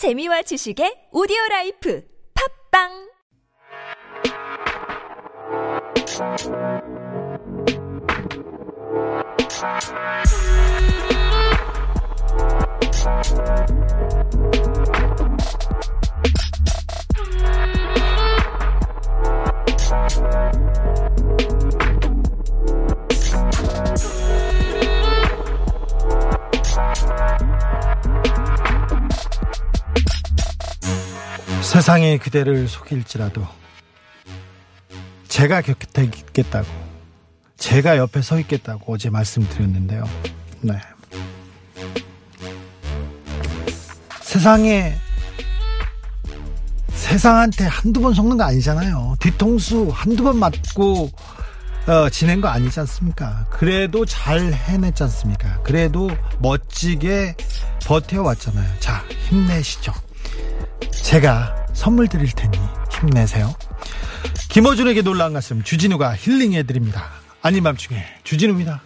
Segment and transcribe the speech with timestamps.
[0.00, 2.00] 재미와 지식의 오디오 라이프
[2.32, 3.10] 팝빵
[31.80, 33.42] 세상이 그대를 속일지라도
[35.28, 36.68] 제가 곁에 있겠다고
[37.56, 40.04] 제가 옆에 서 있겠다고 어제 말씀드렸는데요.
[40.60, 40.74] 네.
[44.20, 44.94] 세상에
[46.90, 49.16] 세상한테 한두 번 속는 거 아니잖아요.
[49.18, 51.10] 뒤통수 한두 번 맞고
[51.86, 53.46] 어, 지낸 거 아니지 않습니까?
[53.48, 55.62] 그래도 잘 해냈지 않습니까?
[55.62, 57.36] 그래도 멋지게
[57.86, 58.68] 버텨왔잖아요.
[58.80, 59.94] 자, 힘내시죠.
[60.90, 62.58] 제가 선물 드릴 테니
[62.92, 63.54] 힘내세요.
[64.50, 67.06] 김어준에게 놀라운 가슴 주진우가 힐링해 드립니다.
[67.40, 68.82] 아닌 밤중에 주진우입니다.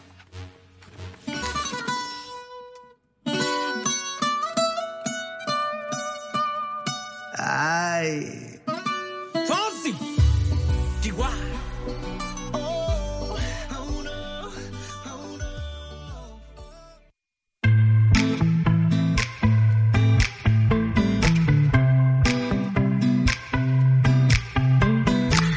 [8.04, 8.43] Fonsi.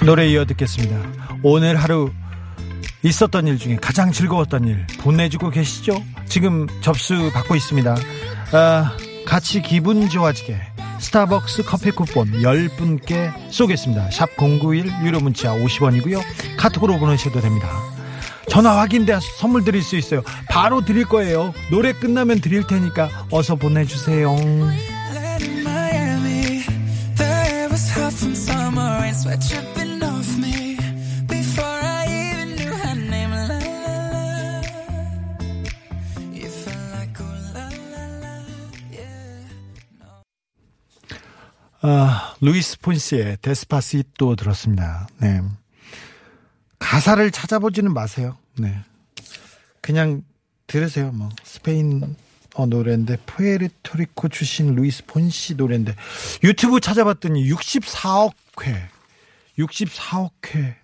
[0.07, 0.97] 노래 이어 듣겠습니다.
[1.43, 2.13] 오늘 하루
[3.03, 6.01] 있었던 일 중에 가장 즐거웠던 일 보내주고 계시죠?
[6.29, 7.93] 지금 접수 받고 있습니다.
[8.53, 10.57] 아, 같이 기분 좋아지게
[11.01, 14.09] 스타벅스 커피 쿠폰 10분께 쏘겠습니다.
[14.11, 16.21] 샵 091 유료 문자 50원이고요.
[16.57, 17.69] 카톡으로 보내셔도 됩니다.
[18.49, 20.23] 전화 확인돼 선물 드릴 수 있어요.
[20.49, 21.53] 바로 드릴 거예요.
[21.69, 24.37] 노래 끝나면 드릴 테니까 어서 보내주세요.
[42.41, 45.07] 루이스 폰시의 Despacito 들었습니다.
[45.19, 45.41] 네.
[46.79, 48.37] 가사를 찾아보지는 마세요.
[48.57, 48.77] 네.
[49.81, 50.23] 그냥
[50.67, 51.11] 들으세요.
[51.11, 52.15] 뭐 스페인
[52.55, 55.95] 어 노래인데 푸에르토리코 출신 루이스 폰시 노래인데
[56.43, 58.33] 유튜브 찾아봤더니 64억
[58.65, 58.89] 회.
[59.57, 60.77] 64억 회.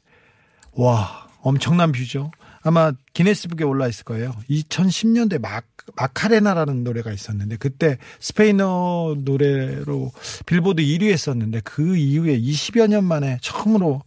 [0.73, 2.31] 와, 엄청난 뷰죠.
[2.63, 4.33] 아마 기네스북에 올라 있을 거예요.
[4.49, 5.65] 2010년대 막
[5.95, 10.11] 마카레나라는 노래가 있었는데 그때 스페인어 노래로
[10.45, 14.01] 빌보드 1위 했었는데 그 이후에 20여 년 만에 처음으로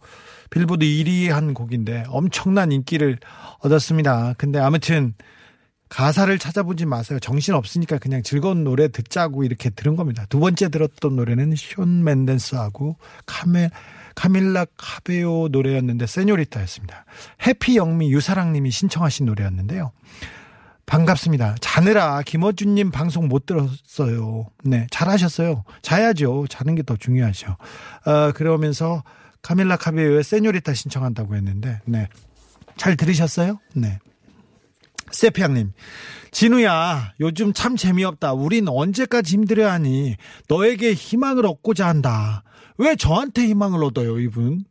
[0.49, 3.19] 빌보드 1위 한 곡인데 엄청난 인기를
[3.59, 4.33] 얻었습니다.
[4.37, 5.13] 근데 아무튼
[5.89, 7.19] 가사를 찾아보지 마세요.
[7.19, 10.25] 정신 없으니까 그냥 즐거운 노래 듣자고 이렇게 들은 겁니다.
[10.27, 13.69] 두 번째 들었던 노래는 숀 멘데스하고 카메
[14.17, 17.05] 카밀라 카베오 노래였는데 Señorita였습니다.
[17.45, 19.91] 해피 영미 유사랑님이 신청하신 노래였는데요.
[20.87, 21.55] 반갑습니다.
[21.61, 24.47] 자느라 김어준님 방송 못 들었어요.
[24.63, 25.63] 네, 잘하셨어요.
[25.83, 26.47] 자야죠.
[26.49, 27.57] 자는 게 더 중요하죠.
[28.05, 29.03] 어, 그러면서
[29.43, 32.07] 카밀라 카베오의 세뇨리타 신청한다고 했는데, 네,
[32.75, 33.59] 잘 들으셨어요?
[33.75, 33.99] 네.
[35.11, 35.73] 세피양님,
[36.37, 38.33] 진우야, 요즘 참 재미없다.
[38.33, 40.17] 우린 언제까지 힘들어야 하니?
[40.47, 42.43] 너에게 희망을 얻고자 한다.
[42.77, 44.63] 왜 저한테 희망을 얻어요, 이분?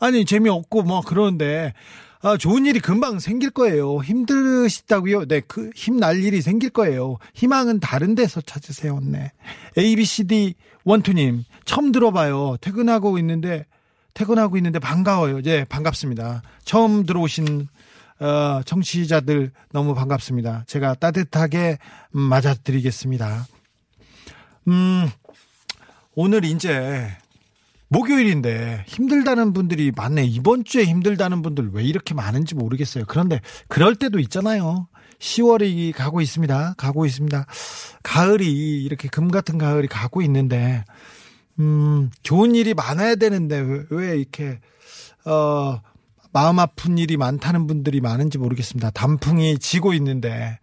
[0.00, 1.74] 아니, 재미없고 뭐 그러는데,
[2.22, 4.02] 아, 좋은 일이 금방 생길 거예요.
[4.02, 5.26] 힘드시다고요?
[5.26, 7.18] 네, 그, 힘날 일이 생길 거예요.
[7.34, 9.30] 희망은 다른 데서 찾으세요, 네.
[9.78, 12.56] ABCD 원투님, 처음 들어봐요.
[12.60, 13.64] 퇴근하고 있는데,
[14.14, 15.40] 퇴근하고 있는데 반가워요.
[15.42, 16.42] 네, 반갑습니다.
[16.64, 17.68] 처음 들어오신
[18.22, 20.62] 어, 청취자들 너무 반갑습니다.
[20.68, 21.78] 제가 따뜻하게
[22.14, 23.46] 음, 맞아드리겠습니다.
[24.68, 25.10] 음,
[26.14, 27.08] 오늘 이제
[27.88, 30.24] 목요일인데 힘들다는 분들이 많네.
[30.24, 33.06] 이번 주에 힘들다는 분들 왜 이렇게 많은지 모르겠어요.
[33.08, 34.86] 그런데 그럴 때도 있잖아요.
[35.18, 36.74] 10월이 가고 있습니다.
[36.76, 37.44] 가고 있습니다.
[38.04, 40.84] 가을이 이렇게 금 같은 가을이 가고 있는데
[41.58, 44.60] 음, 좋은 일이 많아야 되는데 왜, 왜 이렇게
[45.24, 45.80] 어
[46.32, 48.90] 마음 아픈 일이 많다는 분들이 많은지 모르겠습니다.
[48.90, 50.58] 단풍이 지고 있는데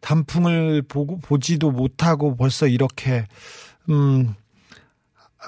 [0.00, 3.26] 단풍을 보고 보지도 못하고 벌써 이렇게
[3.88, 4.34] 음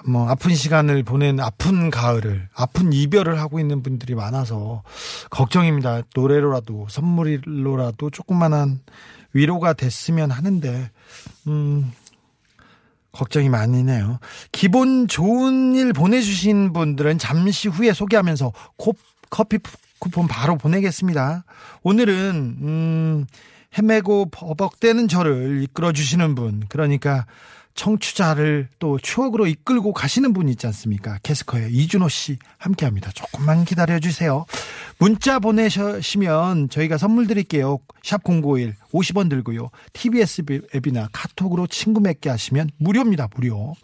[0.06, 4.82] 뭐 아픈 시간을 보낸 아픈 가을을 아픈 이별을 하고 있는 분들이 많아서
[5.30, 6.02] 걱정입니다.
[6.14, 8.80] 노래로라도 선물로라도 조그만한
[9.32, 10.90] 위로가 됐으면 하는데
[11.46, 11.92] 음
[13.12, 14.20] 걱정이 많이네요.
[14.52, 18.94] 기본 좋은 일 보내주신 분들은 잠시 후에 소개하면서 코,
[19.30, 19.58] 커피
[19.98, 21.44] 쿠폰 바로 보내겠습니다.
[21.82, 23.26] 오늘은 음,
[23.76, 27.26] 헤매고 버벅대는 저를 이끌어 주시는 분, 그러니까
[27.78, 31.18] 청취자를 또 추억으로 이끌고 가시는 분 있지 않습니까?
[31.22, 33.10] 캐스커의 이준호 씨 함께 합니다.
[33.14, 34.46] 조금만 기다려 주세요.
[34.98, 37.78] 문자 보내시면 저희가 선물 드릴게요.
[38.02, 39.70] 샵 051, 50원 들고요.
[39.92, 40.42] TBS
[40.74, 43.28] 앱이나 카톡으로 친구 맺게 하시면 무료입니다.
[43.36, 43.74] 무료.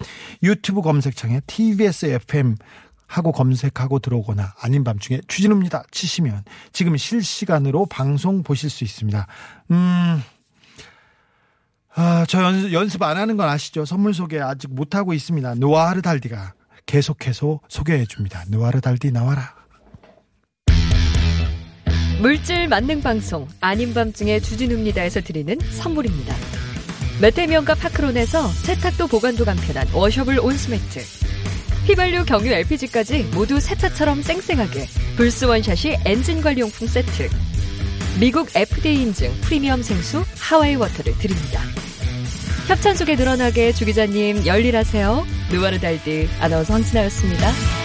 [0.42, 2.56] 유튜브 검색창에 TBS FM
[3.06, 9.26] 하고 검색하고 들어오거나 아닌 밤중에 추진입니다 치시면 지금 실시간으로 방송 보실 수 있습니다.
[9.70, 10.22] 음,
[11.94, 13.84] 아, 저 연, 연습 안 하는 건 아시죠?
[13.84, 15.54] 선물 소개 아직 못 하고 있습니다.
[15.56, 16.54] 노아르 달디가
[16.86, 18.44] 계속해서 소개해 줍니다.
[18.48, 19.54] 노아르 달디 나와라.
[22.20, 26.34] 물질 만능 방송 아닌 밤중에 주진우입니다에서 드리는 선물입니다.
[27.20, 31.33] 메테미온과 파크론에서 세탁도 보관도 간편한 washable 온수매트.
[31.84, 34.86] 휘발유 경유 LPG까지 모두 새 차처럼 쌩쌩하게
[35.16, 37.28] 불스원샷 엔진 관리용품 세트.
[38.18, 41.60] 미국 FDA 인증 프리미엄 생수 하와이 워터를 드립니다.
[42.68, 45.26] 협찬 속에 늘어나게 주 기자님 열일하세요.
[45.52, 47.83] 누아르 달드 아나운서 황진아였습니다.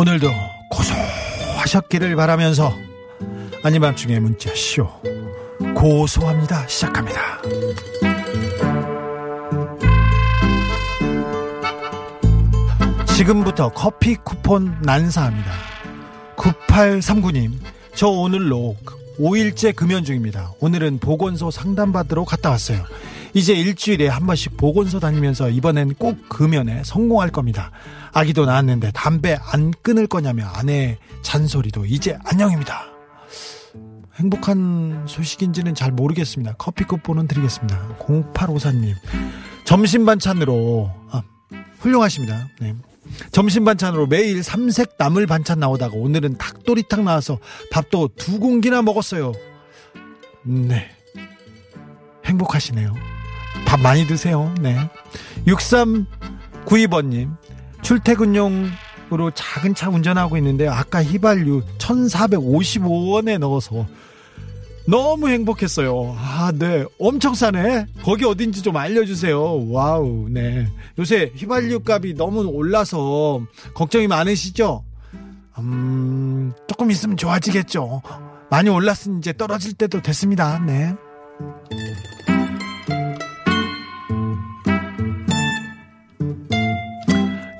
[0.00, 0.30] 오늘도
[0.70, 2.74] 고소하셨기를 바라면서
[3.62, 4.88] 아닌 밤중에 문자 쇼
[5.74, 7.42] 고소합니다 시작합니다.
[13.14, 15.52] 지금부터 커피 쿠폰 난사합니다.
[16.36, 17.52] 9839님,
[17.94, 18.76] 저 오늘로
[19.18, 20.52] 5일째 금연 중입니다.
[20.60, 22.86] 오늘은 보건소 상담받으러 갔다 왔어요.
[23.34, 27.70] 이제 일주일에 한 번씩 보건소 다니면서 이번엔 꼭 금연에 성공할 겁니다.
[28.12, 32.86] 아기도 낳았는데 담배 안 끊을 거냐며 아내의 잔소리도 이제 안녕입니다.
[34.16, 36.54] 행복한 소식인지는 잘 모르겠습니다.
[36.58, 37.96] 커피 쿠폰은 드리겠습니다.
[37.98, 38.94] 0854님,
[39.64, 41.22] 점심 반찬으로, 아,
[41.78, 42.48] 훌륭하십니다.
[42.60, 42.74] 네.
[43.32, 47.38] 점심 반찬으로 매일 삼색 나물 반찬 나오다가 오늘은 닭도리탕 나와서
[47.70, 49.32] 밥도 두 공기나 먹었어요.
[50.44, 50.90] 네.
[52.26, 53.09] 행복하시네요.
[53.66, 54.54] 밥 많이 드세요.
[54.60, 54.76] 네.
[55.46, 57.36] 6392번님,
[57.82, 63.86] 출퇴근용으로 작은 차 운전하고 있는데 아까 휘발유 1455원에 넣어서
[64.86, 66.16] 너무 행복했어요.
[66.18, 66.84] 아, 네.
[66.98, 67.86] 엄청 싸네.
[68.02, 69.70] 거기 어딘지 좀 알려주세요.
[69.70, 70.66] wow, 네.
[70.98, 73.42] 요새 휘발유 값이 너무 올라서
[73.74, 74.84] 걱정이 많으시죠?
[75.58, 78.02] 음, 조금 있으면 좋아지겠죠.
[78.50, 80.58] 많이 올랐으니 이제 떨어질 때도 됐습니다.
[80.66, 80.94] 네.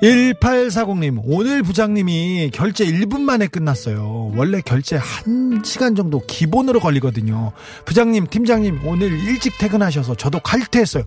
[0.01, 4.31] 1840님, 오늘 부장님이 결제 1분 만에 끝났어요.
[4.35, 7.51] 원래 결제 1시간 정도 기본으로 걸리거든요.
[7.85, 11.03] 부장님, 팀장님, 오늘 일찍 퇴근하셔서 저도 칼퇴했어요.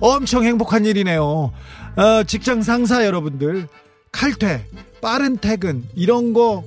[0.00, 1.52] 엄청 행복한 일이네요.
[1.96, 3.66] 어, 직장 상사 여러분들,
[4.12, 4.66] 칼퇴,
[5.00, 6.64] 빠른 퇴근, 이런 거,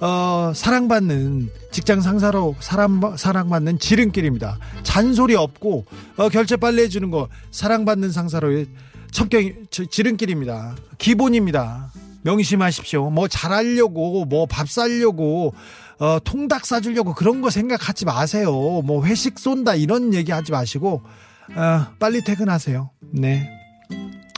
[0.00, 4.58] 어, 사랑받는, 직장 상사로 사랑, 사랑받는 지름길입니다.
[4.82, 5.84] 잔소리 없고,
[6.16, 8.64] 어, 결제 빨리 해주는 거, 사랑받는 상사로
[9.12, 10.74] 첩경 지름길입니다.
[10.98, 11.92] 기본입니다.
[12.22, 13.10] 명심하십시오.
[13.10, 15.54] 뭐 잘하려고 뭐밥 사려고
[15.98, 18.50] 어, 통닭 사주려고 그런 거 생각하지 마세요.
[18.50, 21.02] 뭐 회식 쏜다 이런 얘기 하지 마시고
[21.54, 22.90] 어, 빨리 퇴근하세요.
[23.12, 23.48] 네.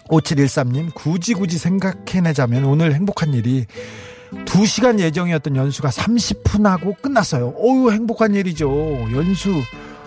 [0.09, 3.65] 5713님 굳이 굳이 생각해내자면 오늘 행복한 일이
[4.45, 7.55] 2시간 예정이었던 연수가 30분 하고 끝났어요.
[7.59, 8.69] 어유 행복한 일이죠.
[9.13, 9.63] 연수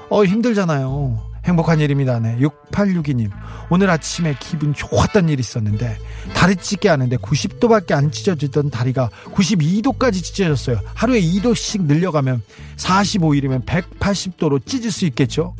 [0.09, 1.26] 어 힘들잖아요.
[1.47, 2.19] 행복한 일입니다.
[2.19, 2.37] 네.
[2.39, 3.31] 6862님.
[3.69, 5.97] 오늘 아침에 기분 좋았던 일이 있었는데
[6.35, 10.81] 다리 찢게 하는데 90도밖에 안 찢어지던 다리가 92도까지 찢어졌어요.
[10.93, 12.43] 하루에 2도씩 늘려가면
[12.75, 15.55] 45일이면 180도로 찢을 수 있겠죠.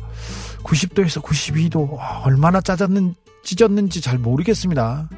[0.62, 5.08] 90도에서 92도 얼마나 짜졌는 찢었는지 잘 모르겠습니다.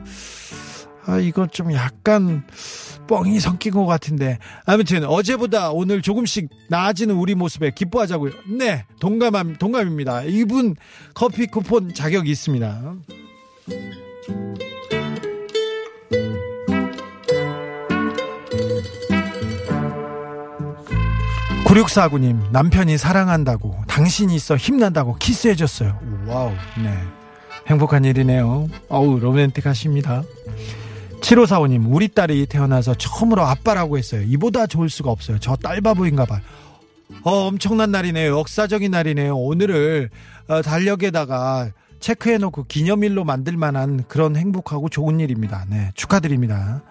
[1.11, 2.45] 아 이거 좀 약간
[3.09, 8.33] 뻥이 섞인 것 같은데 아무튼 어제보다 오늘 조금씩 나아지는 우리 모습에 기뻐하자고요.
[8.57, 10.23] 네, 동감함 동감입니다.
[10.25, 10.77] 이분
[11.13, 12.95] 커피 쿠폰 자격이 있습니다.
[21.65, 26.01] 9649님, 남편이 사랑한다고, 당신이 있어 힘난다고 키스해줬어요.
[26.27, 26.51] wow,
[26.83, 26.93] 네.
[27.69, 28.67] 행복한 일이네요.
[28.89, 30.25] 어우, 로맨틱하십니다.
[31.21, 34.23] 7545님, 우리 딸이 태어나서 처음으로 아빠라고 했어요.
[34.23, 35.39] 이보다 좋을 수가 없어요.
[35.39, 36.41] 저 딸바보인가 봐요.
[37.23, 38.39] 어, 엄청난 날이네요.
[38.39, 39.37] 역사적인 날이네요.
[39.37, 40.11] 오늘을
[40.49, 45.67] 어, 달력에다가 체크해놓고 기념일로 만들 만한 그런 행복하고 좋은 일입니다.
[45.69, 46.83] 네, 축하드립니다.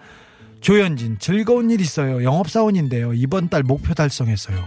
[0.60, 2.22] 조현진, 즐거운 일 있어요.
[2.22, 3.14] 영업사원인데요.
[3.14, 4.62] 이번 달 목표 달성했어요.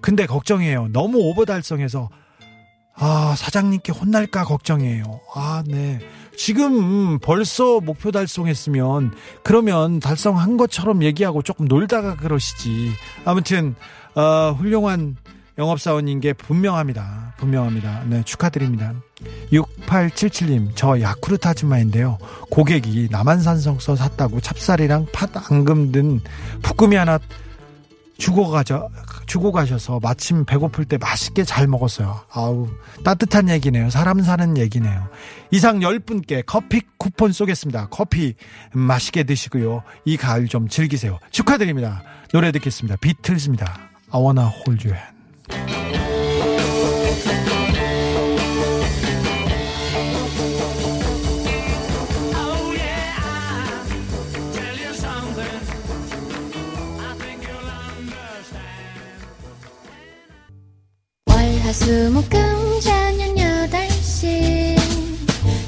[0.00, 0.88] 근데 걱정이에요.
[0.92, 2.10] 너무 오버 달성해서
[2.96, 5.20] 아, 사장님께 혼날까 걱정이에요.
[5.34, 6.00] 아, 네.
[6.36, 12.92] 지금 벌써 목표 달성했으면 그러면 달성한 것처럼 얘기하고 조금 놀다가 그러시지.
[13.24, 13.74] 아무튼
[14.14, 15.16] 어, 훌륭한
[15.58, 17.34] 영업사원인 게 분명합니다.
[17.36, 18.04] 분명합니다.
[18.06, 18.92] 네, 축하드립니다.
[19.52, 22.18] 6877님, 저 야쿠르트 아줌마인데요.
[22.50, 26.20] 고객이 남한산성서 샀다고 찹쌀이랑 팥, 앙금 등
[26.62, 27.18] 푸꾸미 하나
[28.18, 28.88] 주고 가져
[29.26, 32.20] 주고 가셔서 마침 배고플 때 맛있게 잘 먹었어요.
[32.32, 32.68] 아우
[33.04, 33.90] 따뜻한 얘기네요.
[33.90, 35.08] 사람 사는 얘기네요.
[35.50, 37.88] 이상 10분께 커피 쿠폰 쏘겠습니다.
[37.90, 38.34] 커피
[38.72, 39.82] 맛있게 드시고요.
[40.04, 41.18] 이 가을 좀 즐기세요.
[41.30, 42.02] 축하드립니다.
[42.32, 42.96] 노래 듣겠습니다.
[42.96, 43.78] 비틀즈입니다.
[44.10, 45.13] I wanna hold you hand.
[61.74, 64.76] 수목금 저녁 8시.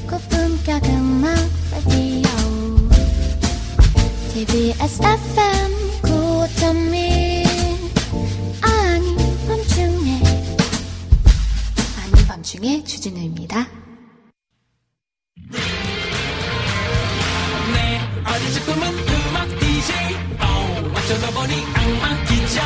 [0.09, 1.35] 고품격 음악
[1.71, 2.29] 라디오
[4.33, 5.71] TBS FM
[6.01, 7.45] 95.1
[8.63, 10.21] 아닌 밤중에.
[12.01, 13.67] 아닌 밤중에 주진우입니다.
[17.73, 19.95] 내 어린 꿈은 음악 DJ
[20.39, 20.45] 어,
[20.95, 22.63] 어쩌다 보니 악마 기자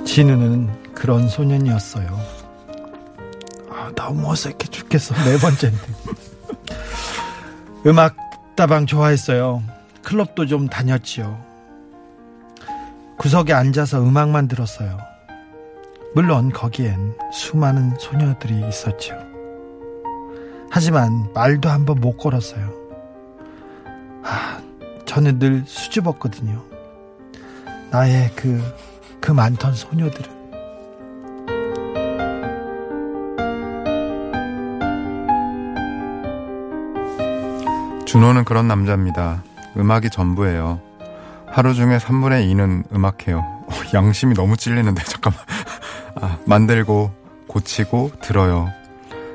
[0.03, 2.36] 진우는 그런 소년이었어요.
[4.07, 5.13] 아, 너무 어색해 죽겠어.
[5.15, 5.81] 네 번째인데.
[7.85, 8.15] 음악
[8.55, 9.61] 다방 좋아했어요.
[10.03, 11.45] 클럽도 좀 다녔지요.
[13.17, 14.97] 구석에 앉아서 음악만 들었어요.
[16.15, 19.15] 물론 거기엔 수많은 소녀들이 있었죠.
[20.69, 22.73] 하지만 말도 한번 못 걸었어요.
[24.23, 24.61] 아,
[25.05, 26.63] 저는 늘 수줍었거든요.
[27.91, 28.61] 나의 그,
[29.19, 30.36] 그 많던 소녀들은.
[38.07, 39.43] 준호는 그런 남자입니다.
[39.75, 40.79] 음악이 전부예요.
[41.45, 43.39] 하루 중에 3분의 2는 음악해요.
[43.39, 45.41] 어, 양심이 너무 찔리는데, 잠깐만.
[46.15, 47.11] 아, 만들고,
[47.47, 48.71] 고치고, 들어요.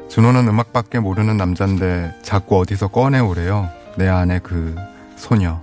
[0.08, 3.68] 준호는 음악밖에 모르는 남잔데, 자꾸 어디서 꺼내오래요.
[3.98, 4.74] 내 안에 그
[5.16, 5.60] 소녀.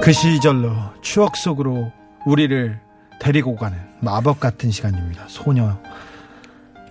[0.00, 1.90] 그 시절로 추억 속으로
[2.24, 2.78] 우리를
[3.18, 5.24] 데리고 가는 마법 같은 시간입니다.
[5.26, 5.76] 소녀.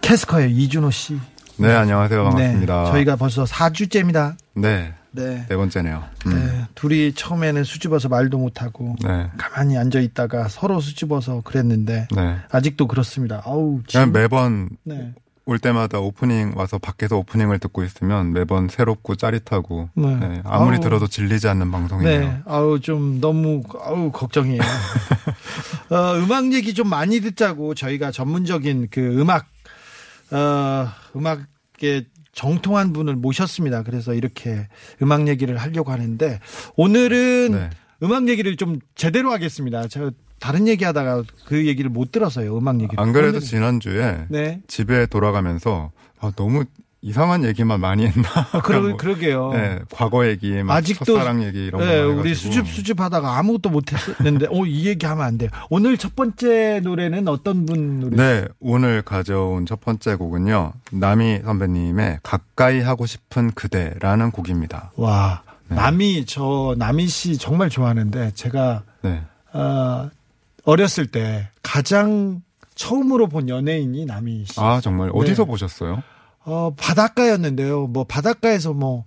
[0.02, 1.18] 캐스커의 이준호 씨.
[1.58, 2.24] 네, 안녕하세요.
[2.24, 2.84] 반갑습니다.
[2.84, 4.36] 네, 저희가 벌써 4주째입니다.
[4.54, 5.46] 네, 네.
[5.50, 6.04] 네 번째네요.
[6.28, 9.28] 음, 네, 둘이 처음에는 수줍어서 말도 못하고 네.
[9.38, 12.36] 가만히 앉아 있다가 서로 수줍어서 그랬는데 네.
[12.52, 13.42] 아직도 그렇습니다.
[13.46, 15.14] 아우 그냥 진- 매번 네.
[15.50, 20.16] 올 때마다 오프닝 와서 밖에서 오프닝을 듣고 있으면 매번 새롭고 짜릿하고 네.
[20.18, 20.84] 네, 아무리 아우.
[20.84, 22.20] 들어도 질리지 않는 방송이네요.
[22.20, 24.60] 네, 아우 좀 너무 아우 걱정이에요.
[25.90, 29.48] 어, 음악 얘기 좀 많이 듣자고 저희가 전문적인 그 음악
[30.32, 33.84] 어, 음악에 정통한 분을 모셨습니다.
[33.84, 34.68] 그래서 이렇게
[35.02, 36.40] 음악 얘기를 하려고 하는데
[36.76, 37.70] 오늘은 네.
[38.04, 39.88] 음악 얘기를 좀 제대로 하겠습니다.
[39.88, 42.56] 저 다른 얘기하다가 그 얘기를 못 들어서요.
[42.58, 42.96] 음악 얘기.
[42.98, 44.62] 안 그래도 지난주에 네.
[44.68, 46.66] 집에 돌아가면서 아, 너무
[47.08, 48.28] 이상한 얘기만 많이 했나?
[48.52, 49.54] 아, 그러, 뭐, 그러게요.
[49.54, 52.10] 네, 과거 얘기, 막 아직도 첫사랑 얘기 이런 네, 거.
[52.10, 55.50] 우리 수줍 수줍하다가 아무것도 못했는데, 어, 이 얘기하면 안 돼요.
[55.70, 58.18] 오늘 첫 번째 노래는 어떤 분 노래?
[58.18, 60.74] 네, 오늘 가져온 첫 번째 곡은요.
[60.92, 64.92] 남희 선배님의 가까이 하고 싶은 그대라는 곡입니다.
[64.98, 65.78] 와, 네.
[65.78, 69.22] 남이 저 남이 씨 정말 좋아하는데 제가 네.
[69.54, 70.10] 어,
[70.66, 72.42] 어렸을 때 가장
[72.76, 74.60] 처음으로 본 연예인이 남이 씨.
[74.60, 75.48] 아, 정말 어디서 네.
[75.48, 76.04] 보셨어요?
[76.48, 77.88] 어, 바닷가였는데요.
[77.88, 79.04] 뭐 바닷가에서 뭐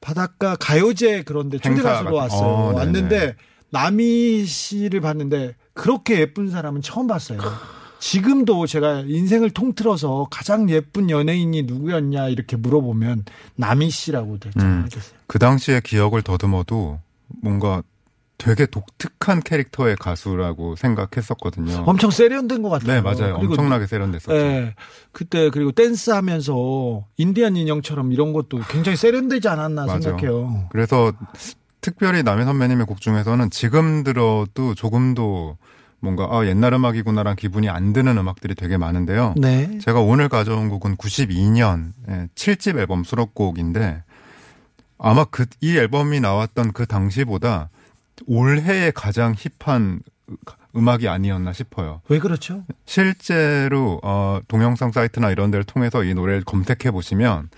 [0.00, 2.40] 바닷가 가요제 그런데 초대 가수로 왔어요.
[2.40, 2.74] 어.
[2.74, 3.36] 왔는데
[3.70, 7.38] 남이 씨를 봤는데 그렇게 예쁜 사람은 처음 봤어요.
[8.00, 14.82] 지금도 제가 인생을 통틀어서 가장 예쁜 연예인이 누구였냐 이렇게 물어보면 남이 씨라고 대답 음.
[14.82, 15.18] 하겠어요.
[15.28, 16.98] 그 당시의 기억을 더듬어도
[17.42, 17.82] 뭔가
[18.38, 21.84] 되게 독특한 캐릭터의 가수라고 생각했었거든요.
[21.86, 22.92] 엄청 세련된 것 같아요.
[22.92, 23.36] 네, 맞아요.
[23.36, 24.36] 엄청나게 세련됐었죠.
[24.36, 24.74] 예.
[25.12, 30.00] 그때 그리고 댄스 하면서 인디안 인형처럼 이런 것도 굉장히 세련되지 않았나 맞아요.
[30.00, 30.68] 생각해요.
[30.70, 31.12] 그래서
[31.80, 35.56] 특별히 남희 선배님의 곡 중에서는 지금 들어도 조금도
[36.00, 39.34] 뭔가 아, 옛날 음악이구나란 기분이 안 드는 음악들이 되게 많은데요.
[39.38, 39.78] 네.
[39.78, 41.92] 제가 오늘 가져온 곡은 92년
[42.34, 44.02] 7집 앨범 수록곡인데
[44.98, 47.70] 아마 그 이 앨범이 나왔던 그 당시보다
[48.26, 50.00] 올해에 가장 힙한
[50.76, 52.02] 음악이 아니었나 싶어요.
[52.08, 52.64] 왜 그렇죠?
[52.84, 57.48] 실제로 어 동영상 사이트나 이런 데를 통해서 이 노래를 검색해 보시면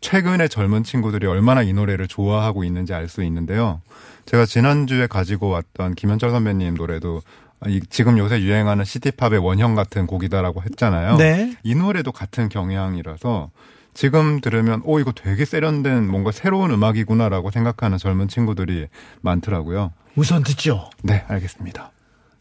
[0.00, 3.80] 최근에 젊은 친구들이 얼마나 이 노래를 좋아하고 있는지 알 수 있는데요.
[4.26, 7.22] 제가 지난주에 가지고 왔던 김현철 선배님 노래도
[7.66, 11.16] 이- 지금 요새 유행하는 시티팝의 원형 같은 곡이다라고 했잖아요.
[11.16, 11.56] 네.
[11.64, 13.50] 이 노래도 같은 경향이라서
[13.94, 18.86] 지금 들으면 오 이거 되게 세련된 뭔가 새로운 음악이구나라고 생각하는 젊은 친구들이
[19.22, 19.92] 많더라고요.
[20.18, 20.90] 우선 듣죠.
[21.04, 21.92] 네, 알겠습니다.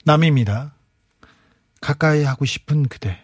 [0.03, 0.74] 남입니다.
[1.79, 3.19] 가까이 하고 싶은 그대.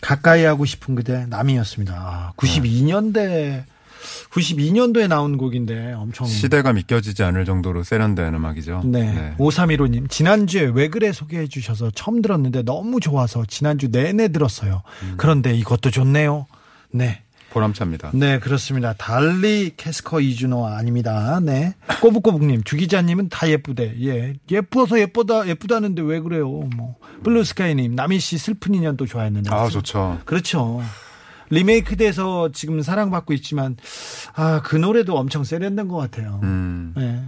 [0.00, 1.94] 가까이 하고 싶은 그대 남이었습니다.
[1.94, 3.64] 아, 92년대
[4.30, 8.82] 92년도에 나온 곡인데 엄청 시대가 믿겨지지 않을 정도로 세련된 음악이죠.
[8.84, 9.34] 네.
[9.38, 14.82] 5315님, 지난주에 왜 그래 소개해 주셔서 처음 들었는데 너무 좋아서 지난주 내내 들었어요.
[15.02, 15.14] 음.
[15.16, 16.46] 그런데 이것도 좋네요.
[16.92, 17.22] 네.
[17.52, 18.12] 보람차입니다.
[18.14, 18.94] 네, 그렇습니다.
[18.94, 21.38] 달리 캐스커 이준호 아닙니다.
[21.40, 21.74] 네.
[22.00, 23.94] 꼬북꼬북님, 주기자님은 다 예쁘대.
[24.02, 24.34] 예.
[24.50, 26.48] 예뻐서 예쁘다, 예쁘다는데 왜 그래요?
[26.48, 26.96] 뭐.
[27.22, 29.50] 블루스카이님, 남희 씨 슬픈 인연도 좋아했는데.
[29.52, 30.20] 아, 좋죠.
[30.24, 30.82] 그렇죠.
[31.52, 33.76] 리메이크 돼서 지금 사랑받고 있지만,
[34.34, 36.40] 아, 그 노래도 엄청 세련된 것 같아요.
[36.42, 36.94] 음.
[36.96, 37.22] 네.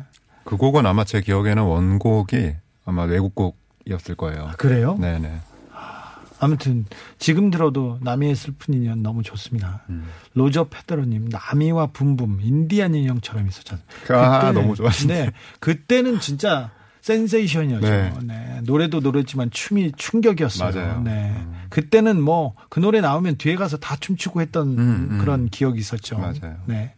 [0.44, 2.54] 그 곡은 아마 제 기억에는 원곡이
[2.86, 4.50] 아마 외국곡이었을 거예요.
[4.58, 4.96] 그래요?
[4.98, 5.40] 네네.
[6.40, 6.84] 아무튼
[7.18, 9.82] 지금 들어도 남이의 슬픈 인연 너무 좋습니다.
[9.88, 10.06] 음.
[10.34, 13.84] 로저 페더러님 남이와 붐붐 인디안 인형처럼 있었잖아요.
[14.10, 15.26] 아, 너무 좋아하시네.
[15.26, 16.70] 네, 그때는 진짜
[17.04, 17.86] 센세이션이었죠.
[17.86, 18.12] 네.
[18.22, 18.60] 네.
[18.64, 20.72] 노래도 노래지만 춤이 충격이었어요.
[20.72, 21.02] 맞아요.
[21.04, 21.34] 네.
[21.36, 21.54] 음.
[21.68, 25.18] 그때는 뭐 그 노래 나오면 뒤에 가서 다 춤추고 했던 음, 음.
[25.20, 26.18] 그런 기억이 있었죠.
[26.18, 26.56] 맞아요.
[26.66, 26.92] 네.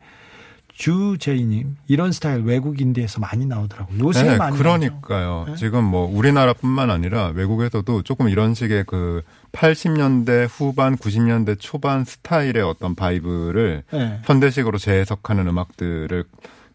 [0.73, 3.99] 주제이님 이런 스타일 외국 인디에서 많이 나오더라고요.
[3.99, 4.57] 요새 네, 많이.
[4.57, 5.47] 그러니까요.
[5.49, 5.57] 네.
[5.57, 12.95] 지금 뭐 우리나라뿐만 아니라 외국에서도 조금 이런 식의 그 80년대 후반, 90년대 초반 스타일의 어떤
[12.95, 14.21] vibe를 네.
[14.25, 16.25] 현대식으로 재해석하는 음악들을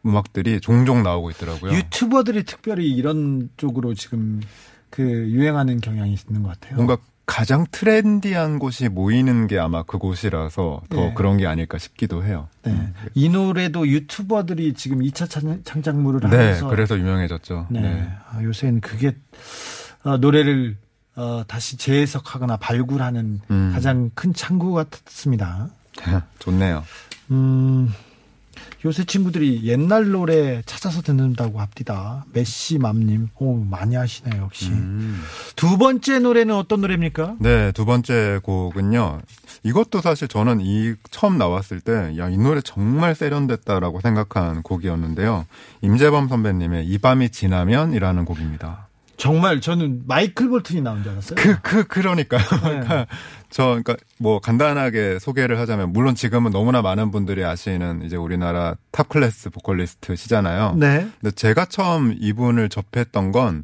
[0.06, 1.74] 음악들이 종종 나오고 있더라고요.
[1.74, 4.42] 유튜버들이 특별히 이런 쪽으로 지금
[4.90, 6.76] 그 유행하는 경향이 있는 것 같아요.
[6.76, 11.14] 뭔가 가장 트렌디한 곳이 모이는 게 아마 그곳이라서 더 네.
[11.16, 12.50] 그런 게 아닐까 싶기도 해요.
[12.64, 12.72] 네.
[12.72, 12.94] 음.
[13.14, 17.68] 이 노래도 유튜버들이 지금 2차 창- 창작물을 네, 하면서 그래서 유명해졌죠.
[17.70, 17.82] 네.
[17.82, 18.12] 네.
[18.32, 19.16] 아, 요새는 그게
[20.04, 20.78] 어, 노래를
[21.16, 23.72] 어, 다시 재해석하거나 발굴하는 음.
[23.74, 25.70] 가장 큰 창구 같습니다.
[26.40, 26.84] 좋네요.
[27.30, 27.94] 음,
[28.84, 32.26] 요새 친구들이 옛날 노래 찾아서 듣는다고 합니다.
[32.34, 34.70] 메시 맘님, 오 많이 하시네요 역시.
[34.70, 35.22] 음.
[35.56, 37.36] 두 번째 노래는 어떤 노래입니까?
[37.40, 39.22] 네, 두 번째 곡은요.
[39.64, 45.46] 이것도 사실 저는 이 처음 나왔을 때, 야, 이 노래 정말 세련됐다라고 생각한 곡이었는데요.
[45.82, 48.88] 임재범 선배님의 이 밤이 지나면이라는 곡입니다.
[49.22, 51.36] 정말 저는 마이클 볼튼이 나온 줄 알았어요.
[51.36, 52.42] 그, 그, 그러니까요.
[52.42, 52.58] 네.
[52.60, 53.06] 그러니까
[53.52, 59.10] 저, 그러니까 뭐 간단하게 소개를 하자면, 물론 지금은 너무나 많은 분들이 아시는 이제 우리나라 top
[59.10, 60.74] class 보컬리스트시잖아요.
[60.80, 61.08] 네.
[61.22, 63.64] 근데 제가 처음 이분을 접했던 건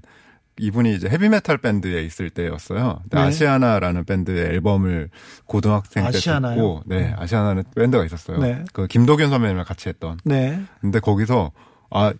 [0.59, 2.99] 이분이 이제 헤비메탈 밴드에 있을 때였어요.
[3.09, 3.19] 네.
[3.19, 5.09] 아시아나라는 밴드의 앨범을
[5.45, 6.55] 고등학생 때 아시아나요?
[6.55, 8.37] 듣고 네, 아시아나는 밴드가 있었어요.
[8.37, 8.63] 네.
[8.73, 10.19] 그 김도균 선배님이랑 같이 했던.
[10.23, 10.61] 네.
[10.81, 11.51] 근데 거기서
[11.89, 12.13] 아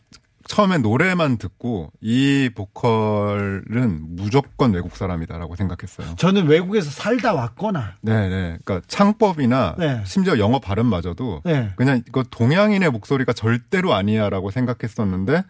[0.47, 6.15] 처음에 노래만 듣고 이 보컬은 무조건 외국 사람이다라고 생각했어요.
[6.15, 8.57] 저는 외국에서 살다 왔거나, 네, 네.
[8.63, 10.01] 그러니까 창법이나 네.
[10.05, 11.71] 심지어 영어 발음마저도 네.
[11.75, 15.43] 그냥 이거 동양인의 목소리가 절대로 아니야라고 생각했었는데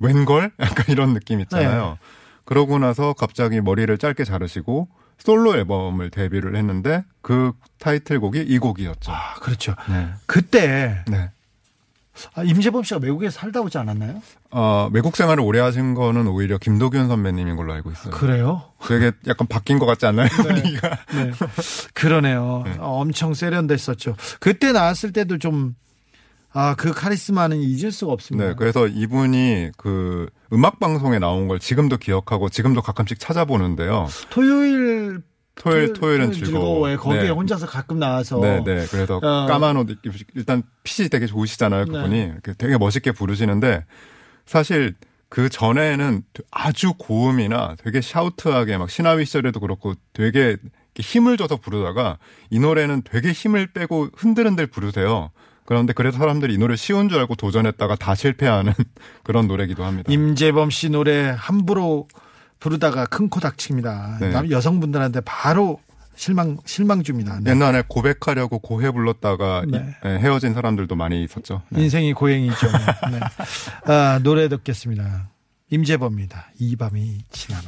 [0.00, 0.52] 웬걸?
[0.60, 1.90] 약간 이런 느낌 있잖아요.
[1.90, 1.96] 네.
[2.44, 9.12] 그러고 나서 갑자기 머리를 짧게 자르시고 솔로 앨범을 데뷔를 했는데 그 타이틀곡이 이 곡이었죠.
[9.12, 9.76] 아, 그렇죠.
[9.88, 10.08] 네.
[10.26, 11.30] 그때 네.
[12.34, 14.22] 아, 임재범 씨가 외국에서 살다 오지 않았나요?
[14.50, 18.12] 어, 외국 생활을 오래 하신 거는 오히려 김도균 선배님인 걸로 알고 있어요.
[18.12, 18.62] 그래요?
[18.86, 20.28] 되게 약간 바뀐 것 같지 않나요?
[20.42, 20.98] 분위기가.
[21.14, 21.30] 네.
[21.94, 22.64] 그러네요.
[22.78, 24.16] 어, 엄청 세련됐었죠.
[24.40, 25.74] 그때 나왔을 때도 좀,
[26.52, 28.48] 아, 그 카리스마는 잊을 수가 없습니다.
[28.48, 34.08] 네, 그래서 이분이 그 음악 방송에 나온 걸 지금도 기억하고 지금도 가끔씩 찾아보는데요.
[34.30, 35.22] 토요일,
[35.54, 36.88] 토요일 토요일은 즐거워.
[36.88, 37.28] 에 거기에 네.
[37.28, 38.38] 혼자서 가끔 나와서.
[38.40, 38.86] 네, 네.
[38.90, 39.46] 그래서 어.
[39.46, 42.32] 까만 옷 입고 일단 핏이 되게 좋으시잖아요, 그분이.
[42.42, 42.54] 네.
[42.56, 43.84] 되게 멋있게 부르시는데
[44.46, 44.94] 사실
[45.28, 50.56] 그 전에는 아주 고음이나 되게 샤우트하게 막 신화위 시절에도 그렇고 되게
[50.98, 52.18] 힘을 줘서 부르다가
[52.50, 55.30] 이 노래는 되게 힘을 빼고 흔들흔들 부르세요.
[55.64, 58.72] 그런데 그래서 사람들이 이 노래 쉬운 줄 알고 도전했다가 다 실패하는
[59.22, 60.12] 그런 노래기도 합니다.
[60.12, 62.08] 임재범 씨 노래 함부로
[62.64, 64.18] 부르다가 큰 코 닥칩니다.
[64.20, 64.30] 네.
[64.30, 65.80] 남- 여성분들한테 바로
[66.14, 67.38] 실망 실망 줍니다.
[67.42, 67.50] 네.
[67.52, 69.94] 옛날에 고백하려고 고해 불렀다가 이- 네.
[70.04, 71.62] 예, 헤어진 사람들도 많이 있었죠.
[71.70, 71.82] 네.
[71.82, 72.66] 인생이 고행이죠.
[73.10, 73.92] 네.
[73.92, 75.30] 아, 노래 듣겠습니다.
[75.70, 76.50] 임재범입니다.
[76.58, 77.64] 이 밤이 지나면.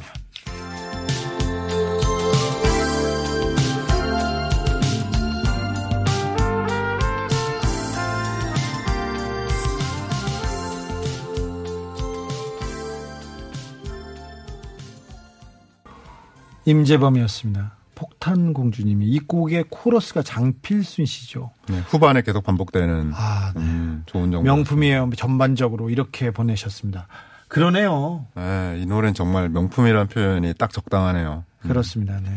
[16.65, 17.71] 임재범이었습니다.
[17.95, 21.51] 폭탄 공주님이 이 곡의 코러스가 장필순 씨죠.
[21.69, 23.61] 네, 후반에 계속 반복되는 아, 네.
[23.61, 24.43] 음, 좋은 정보.
[24.43, 25.09] 명품이에요.
[25.15, 27.07] 전반적으로 이렇게 보내셨습니다.
[27.47, 28.25] 그러네요.
[28.35, 31.43] 네, 이 노래는 정말 명품이라는 표현이 딱 적당하네요.
[31.61, 31.67] 음.
[31.67, 32.19] 그렇습니다.
[32.21, 32.29] 네.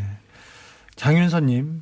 [0.95, 1.81] 장윤서님,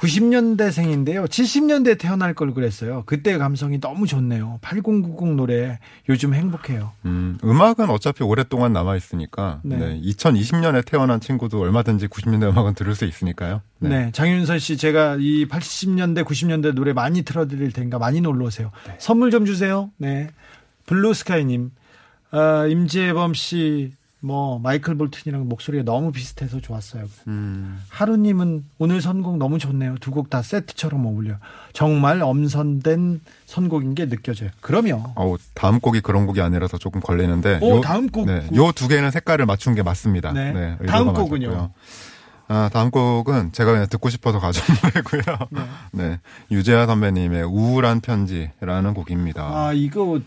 [0.00, 1.26] 90년대생인데요.
[1.26, 3.02] 70년대 태어날 걸 그랬어요.
[3.04, 4.58] 그때 감성이 너무 좋네요.
[4.62, 6.92] 8090 노래 요즘 행복해요.
[7.04, 9.76] 음, 음악은 어차피 오랫동안 남아 있으니까 네.
[9.76, 10.00] 네.
[10.00, 13.60] 2020년에 태어난 친구도 얼마든지 90년대 음악은 들을 수 있으니까요.
[13.78, 14.10] 네.
[14.12, 18.70] 장윤서 씨, 제가 이 80년대, 90년대 노래 많이 틀어 드릴 테니까 많이 놀러 오세요.
[18.98, 19.90] 선물 좀 주세요.
[19.98, 20.28] 네.
[20.86, 21.70] 블루스카이 님,
[22.30, 27.04] 아, 임재범 씨, 뭐, 마이클 볼튼이랑 목소리가 너무 비슷해서 좋았어요.
[27.26, 29.96] 음, 하루님은 오늘 선곡 너무 좋네요.
[30.00, 31.36] 두 곡 다 세트처럼 어울려.
[31.72, 34.50] 정말 엄선된 선곡인 게 느껴져요.
[34.60, 35.12] 그럼요.
[35.14, 37.60] 어우, 다음 곡이 그런 곡이 아니라서 조금 걸리는데.
[37.62, 38.26] 오, 다음 곡.
[38.26, 40.32] 네, 요두 개는 색깔을 맞춘 게 맞습니다.
[40.32, 40.76] 네.
[40.80, 41.24] 의도가 다음 맞았고요.
[41.24, 41.70] 곡은요?
[42.48, 45.22] 아, 다음 곡은 제가 그냥 듣고 싶어서 가져온 노래고요.
[45.92, 46.18] 네.
[46.50, 49.42] 유재하 선배님의 우울한 편지라는 곡입니다.
[49.44, 50.20] 아, 이거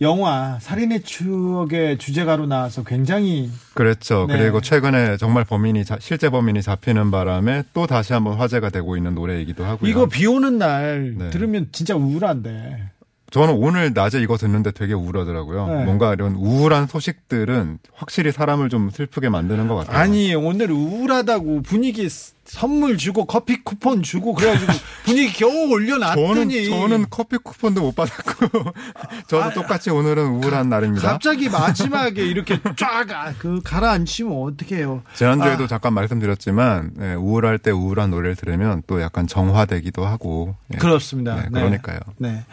[0.00, 4.26] 영화 살인의 추억의 주제가로 나와서 굉장히 그렇죠.
[4.28, 4.38] 네.
[4.38, 9.14] 그리고 최근에 정말 범인이 자- 실제 범인이 잡히는 바람에 또 다시 한번 화제가 되고 있는
[9.16, 9.90] 노래이기도 하고요.
[9.90, 11.30] 이거 비 오는 날 네.
[11.30, 12.90] 들으면 진짜 우울한데.
[13.30, 15.66] 저는 오늘 낮에 이거 듣는데 되게 우울하더라고요.
[15.66, 15.84] 네.
[15.84, 19.98] 뭔가 이런 우울한 소식들은 확실히 사람을 좀 슬프게 만드는 것 같아요.
[19.98, 24.72] 아니, 오늘 우울하다고 분위기 스- 선물 주고 커피 쿠폰 주고 그래가지고
[25.04, 26.70] 분위기 겨우 저는 올려놨더니.
[26.70, 28.72] 저는 커피 쿠폰도 못 받았고
[29.28, 31.06] 저도 아, 똑같이 오늘은 우울한 날입니다.
[31.12, 35.02] 갑자기 마지막에 이렇게 쫙, 아, 그, 가라앉히면 어떡해요.
[35.14, 35.66] 지난주에도 아.
[35.66, 40.78] 잠깐 말씀드렸지만 네, 우울할 때 우울한 노래를 들으면 또 약간 정화되기도 하고 예.
[40.78, 41.34] 그렇습니다.
[41.36, 41.98] 네, 그러니까요.
[42.16, 42.46] 네.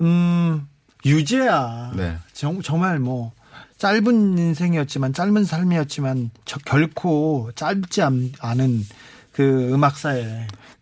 [0.00, 0.68] 음,
[1.04, 1.92] 유재하.
[1.96, 2.16] 네.
[2.32, 3.32] 정, 정말 뭐,
[3.78, 8.84] 짧은 인생이었지만, 짧은 삶이었지만, 저, 결코 짧지 않, 않은
[9.32, 10.22] 그 음악사에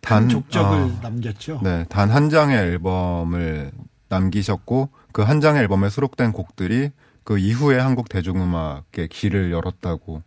[0.01, 0.99] 단- 단 족적을 아.
[1.03, 1.59] 남겼죠.
[1.63, 3.71] 네, 단 한 장의 앨범을
[4.09, 6.91] 남기셨고 그 한 장의 앨범에 수록된 곡들이
[7.23, 10.23] 그 이후에 한국 대중음악의 길을 열었다고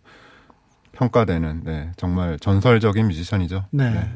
[0.93, 3.65] 평가되는 네, 정말 전설적인 뮤지션이죠.
[3.71, 4.11] 네.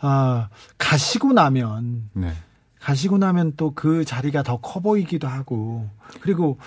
[0.00, 2.32] 아, 가시고 나면, 네.
[2.80, 5.88] 가시고 나면 또 그 자리가 더 커 보이기도 하고,
[6.20, 6.58] 그리고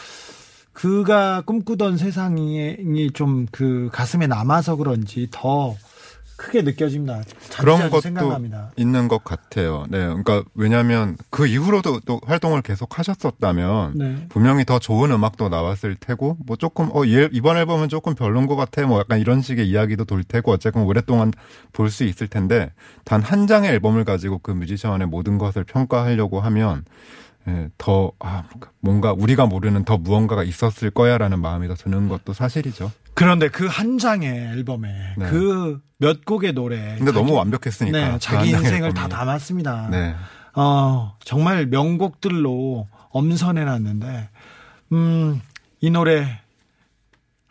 [0.73, 5.75] 그가 꿈꾸던 세상이 좀 그 가슴에 남아서 그런지 더
[6.41, 7.21] 크게 느껴집니다.
[7.59, 8.71] 그런 것도 생각납니다.
[8.75, 9.85] 있는 것 같아요.
[9.89, 14.25] 네, 그러니까 왜냐하면 그 이후로도 또 활동을 계속 하셨었다면 네.
[14.29, 18.55] 분명히 더 좋은 음악도 나왔을 테고 뭐 조금 어 얘- 이번 앨범은 조금 별론 것
[18.55, 21.31] 같아 뭐 약간 이런 식의 이야기도 돌 테고 어쨌건 오랫동안
[21.73, 22.71] 볼 수 있을 텐데
[23.05, 26.85] 단 한 장의 앨범을 가지고 그 뮤지션의 모든 것을 평가하려고 하면
[27.47, 28.43] 예, 더 아,
[28.81, 32.91] 뭔가 우리가 모르는 더 무언가가 있었을 거야 라는 마음이 더 드는 것도 사실이죠.
[33.21, 35.29] 그런데 그 한 장의 앨범에 네.
[35.29, 36.95] 그몇 곡의 노래.
[36.97, 39.07] 근데 자기- 너무 완벽했으니까 네, 그 자기 인생을 다.
[39.07, 39.89] 담았습니다.
[39.91, 40.15] 네.
[40.55, 44.29] 어, 정말 명곡들로 엄선해 놨는데,
[44.93, 45.41] 음,
[45.79, 46.39] 이 노래,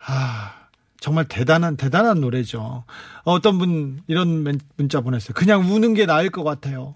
[0.05, 0.53] 아,
[1.01, 2.85] 정말 대단한, 대단한 노래죠.
[3.23, 5.33] 어떤 분 이런 멘- 문자 보냈어요.
[5.33, 6.93] 그냥 우는 게 나을 것 같아요.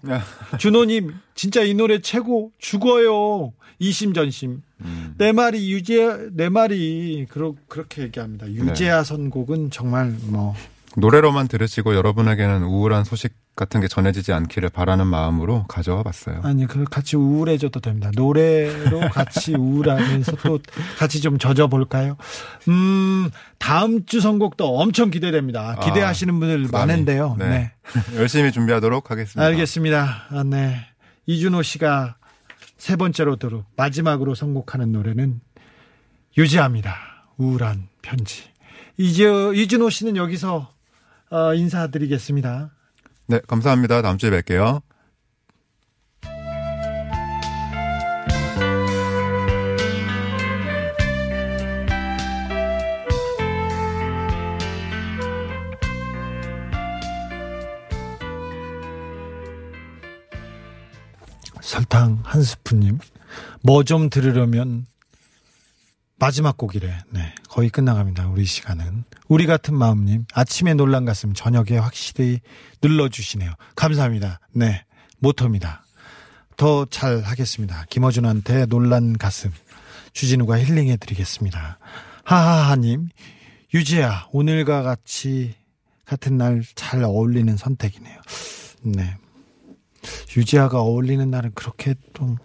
[0.58, 3.52] 준호님, 진짜 이 노래 최고, 죽어요.
[3.80, 4.62] 이심전심.
[4.82, 5.14] 음.
[5.18, 8.48] 내 말이 유재, 내 말이, 그러, 그렇게 얘기합니다.
[8.48, 10.54] 유재하 선곡은 정말 뭐,
[10.96, 16.40] 노래로만 들으시고 여러분에게는 우울한 소식 같은 게 전해지지 않기를 바라는 마음으로 가져와 봤어요.
[16.44, 18.10] 아니, 그 같이 우울해져도 됩니다.
[18.14, 20.58] 노래로 같이 우울하면서 또
[20.98, 22.16] 같이 좀 젖어 볼까요?
[22.68, 25.76] 음, 다음 주 선곡도 엄청 기대됩니다.
[25.82, 26.86] 기대하시는 분들 부담이.
[26.86, 27.36] 많은데요.
[27.38, 27.48] 네.
[27.48, 27.72] 네.
[28.16, 29.42] 열심히 준비하도록 하겠습니다.
[29.42, 30.26] 알겠습니다.
[30.30, 30.86] 아, 네.
[31.24, 32.16] 이준호 씨가
[32.76, 35.40] 세 번째로 들어 마지막으로 선곡하는 노래는
[36.36, 36.94] 유지합니다.
[37.38, 38.44] 우울한 편지.
[38.98, 40.70] 이제 이준호 씨는 여기서
[41.30, 42.70] 어, 인사드리겠습니다.
[43.28, 44.02] 네, 감사합니다.
[44.02, 44.82] 다음 주에 뵐게요.
[61.60, 62.98] 설탕 한 스푼님.
[63.62, 64.86] 뭐 좀 들으려면
[66.18, 67.00] 마지막 곡이래.
[67.10, 67.34] 네.
[67.56, 68.28] 거의 끝나갑니다.
[68.28, 69.04] 우리 시간은.
[69.28, 70.26] 우리 같은 마음님.
[70.34, 72.40] 아침에 놀란 가슴, 저녁에 확실히
[72.82, 73.50] 눌러주시네요.
[73.74, 74.40] 감사합니다.
[74.52, 74.84] 네.
[75.20, 75.82] 모토입니다.
[76.58, 77.86] 더 잘 하겠습니다.
[77.88, 79.52] 김어준한테 놀란 가슴.
[80.12, 81.78] 주진우가 힐링해 드리겠습니다.
[82.24, 83.08] 하하하님.
[83.72, 85.54] 유지야, 오늘과 같이
[86.04, 88.20] 같은 날 잘 어울리는 선택이네요.
[88.82, 89.16] 네.
[90.36, 92.36] 유지아가 어울리는 날은 그렇게 좀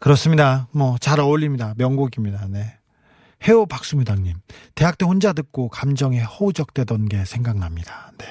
[0.00, 0.68] 그렇습니다.
[0.72, 1.72] 뭐 잘 어울립니다.
[1.78, 2.46] 명곡입니다.
[2.48, 2.76] 네.
[3.42, 4.36] 해오 박수미당님
[4.74, 8.12] 대학 때 혼자 듣고 감정에 허우적대던 게 생각납니다.
[8.18, 8.26] 네.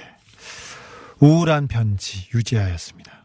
[1.19, 3.19] 우울한 편지 유지아였습니다.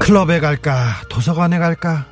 [0.00, 1.02] 클럽에 갈까?
[1.08, 2.09] 도서관에 갈까?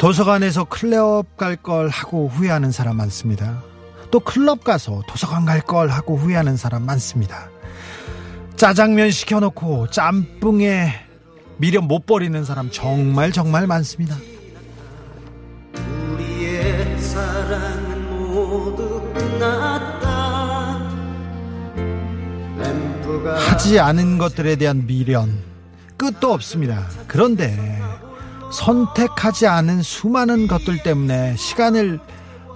[0.00, 3.62] 도서관에서 클럽 갈 걸 하고 후회하는 사람 많습니다.
[4.10, 7.50] 또 클럽 가서 도서관 갈 걸 하고 후회하는 사람 많습니다.
[8.56, 10.94] 짜장면 시켜놓고 짬뽕에
[11.58, 14.16] 미련 못 버리는 사람 정말 정말 많습니다.
[23.50, 25.42] 하지 않은 것들에 대한 미련
[25.98, 26.88] 끝도 없습니다.
[27.06, 27.78] 그런데
[28.50, 32.00] 선택하지 않은 수많은 것들 때문에 시간을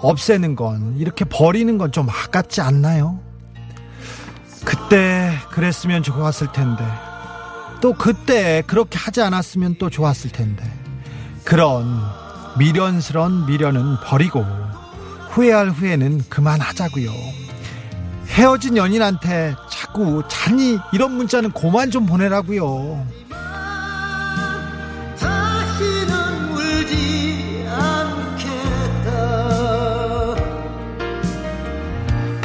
[0.00, 3.20] 없애는 건 이렇게 버리는 건 좀 아깝지 않나요?
[4.64, 6.84] 그때 그랬으면 좋았을 텐데
[7.80, 10.64] 또 그때 그렇게 하지 않았으면 또 좋았을 텐데
[11.44, 12.00] 그런
[12.58, 14.44] 미련스런 미련은 버리고
[15.30, 17.10] 후회할 후회는 그만하자고요.
[18.28, 23.06] 헤어진 연인한테 자꾸 잔이 이런 문자는 고만 좀 보내라고요.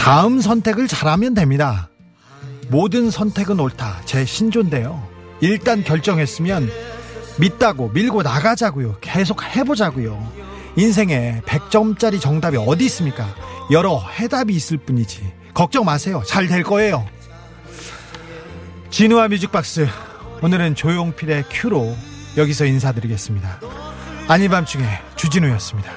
[0.10, 1.88] 다음 선택을 잘하면 됩니다.
[2.69, 4.02] 모든 선택은 옳다.
[4.06, 5.08] 제 신조인데요.
[5.39, 6.67] 일단 결정했으면
[7.38, 8.98] 믿다고 밀고 나가자고요.
[9.02, 10.34] 계속 해보자고요.
[10.78, 13.28] 인생에 100점짜리 정답이 어디 있습니까?
[13.69, 15.32] 여러 해답이 있을 뿐이지.
[15.54, 16.24] 걱정 마세요.
[16.26, 17.06] 잘 될 거예요.
[18.89, 19.88] 진우와 뮤직박스.
[20.41, 21.95] 오늘은 조용필의 큐로
[22.36, 23.60] 여기서 인사드리겠습니다.
[24.28, 24.86] 아닌 밤중에
[25.17, 25.91] 주진우였습니다.